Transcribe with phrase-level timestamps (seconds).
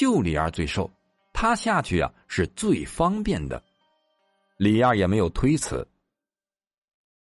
[0.00, 0.90] 就李二最瘦，
[1.30, 3.62] 他下去啊是最方便的。
[4.56, 5.86] 李二也没有推辞，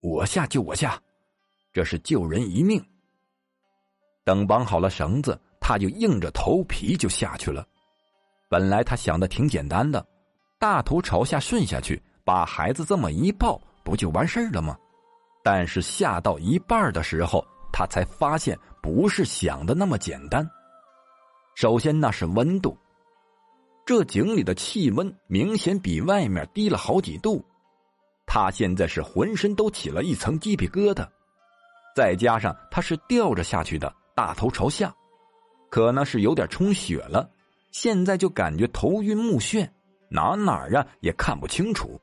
[0.00, 0.96] 我下就我下，
[1.72, 2.80] 这是救人一命。
[4.22, 7.66] 等绑好了绳子，他就硬着头皮就下去了。
[8.48, 10.06] 本来他想的挺简单的，
[10.56, 14.78] 大头朝下顺下去，把孩子这么一抱，不就完事儿了吗？
[15.42, 20.48] 但是下到一半的时候，他才发现不是想的那么简单。
[21.54, 22.76] 首先，那是温度。
[23.84, 27.44] 这井里的气温明显比外面低了好几度，
[28.26, 31.06] 他现在是浑身都起了一层鸡皮疙瘩，
[31.96, 34.94] 再加上他是吊着下去的，大头朝下，
[35.68, 37.28] 可能是有点充血了，
[37.72, 39.68] 现在就感觉头晕目眩，
[40.08, 42.00] 哪哪儿啊也看不清楚。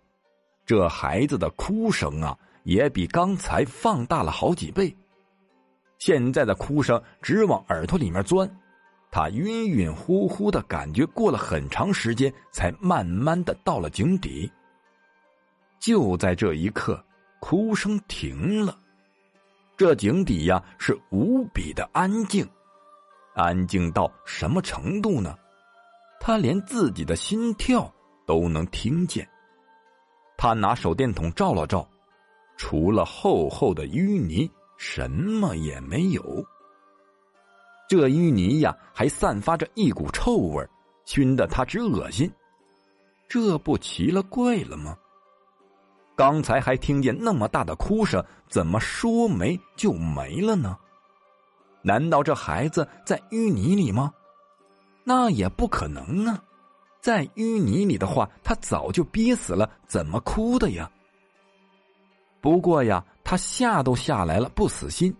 [0.65, 4.95] 这孩子的哭声啊，也比刚才放大了好几倍，
[5.97, 8.47] 现在的哭声直往耳朵里面钻。
[9.11, 14.51] 他晕晕乎乎的感觉，过了很长时间，才慢慢的到了井底。
[15.79, 17.03] 就在这一刻，
[17.39, 18.77] 哭声停了。
[19.77, 22.47] 这井底呀，是无比的安静，
[23.33, 25.35] 安静到什么程度呢？
[26.19, 27.91] 他连自己的心跳
[28.27, 29.27] 都能听见。
[30.37, 31.87] 他拿手电筒照了照，
[32.57, 36.45] 除了厚厚的淤泥，什么也没有。
[37.89, 40.63] 这淤泥呀，还散发着一股臭味
[41.05, 42.31] 熏得他直恶心。
[43.27, 44.95] 这不奇了怪了吗？
[46.15, 50.77] 刚才还听见那么大的哭声，怎么说没就没了呢？
[51.81, 54.13] 难道这孩子在淤泥里吗？
[55.03, 56.43] 那也不可能啊！
[57.01, 60.91] 在淤泥里的话，他早就憋死了，怎么哭的呀？
[62.39, 65.11] 不过呀，他下都下来了，不死心。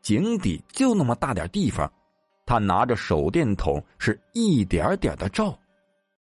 [0.00, 1.92] 井底就那么大点地方。
[2.48, 5.54] 他拿着手电筒，是一点点的照。